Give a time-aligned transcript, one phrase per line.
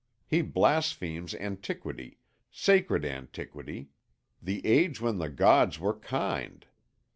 [0.25, 2.17] He blasphemes Antiquity,
[2.49, 3.89] sacred Antiquity,
[4.41, 6.65] the age when the gods were kind.